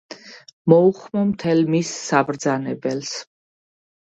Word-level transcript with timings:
მოუხმო 0.71 1.21
მთელ 1.33 1.61
მის 1.75 1.91
საბრძანებელს 2.07 3.13